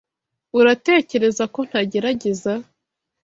Uratekereza 0.59 1.43
ko 1.53 1.59
ntagerageza? 1.67 2.51